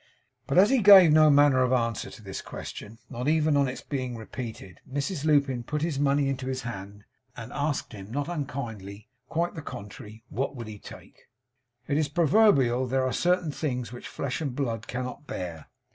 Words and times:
But 0.47 0.57
as 0.57 0.71
he 0.71 0.81
gave 0.81 1.11
no 1.11 1.29
manner 1.29 1.61
of 1.61 1.71
answer 1.71 2.09
to 2.09 2.23
this 2.23 2.41
question; 2.41 2.97
not 3.07 3.27
even 3.27 3.55
on 3.55 3.67
its 3.67 3.81
being 3.81 4.17
repeated; 4.17 4.79
Mrs 4.91 5.25
Lupin 5.25 5.61
put 5.61 5.83
his 5.83 5.99
money 5.99 6.27
into 6.27 6.47
his 6.47 6.63
hand, 6.63 7.03
and 7.37 7.53
asked 7.53 7.93
him 7.93 8.09
not 8.11 8.27
unkindly, 8.27 9.09
quite 9.29 9.53
the 9.53 9.61
contrary 9.61 10.23
what 10.29 10.53
he 10.53 10.55
would 10.55 10.83
take? 10.83 11.27
It 11.87 11.99
is 11.99 12.07
proverbial 12.09 12.87
that 12.87 12.89
there 12.95 13.05
are 13.05 13.13
certain 13.13 13.51
things 13.51 13.91
which 13.93 14.07
flesh 14.07 14.41
and 14.41 14.55
blood 14.55 14.87
cannot 14.87 15.27
bear. 15.27 15.67